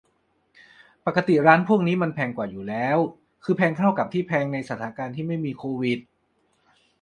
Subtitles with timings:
[1.05, 2.97] ปกติร้านพวกนี้มันแพงกว่าอยู่แล้ว
[3.43, 5.99] คือแพงเท่ากับที่แพงในสถานการณ์ที่ไม่มีโควิด